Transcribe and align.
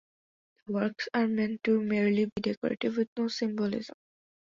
The 0.65 0.73
works 0.73 1.09
are 1.13 1.27
meant 1.27 1.63
to 1.65 1.79
merely 1.79 2.25
be 2.25 2.31
decorative 2.41 2.97
with 2.97 3.09
no 3.17 3.27
symbolism. 3.27 3.93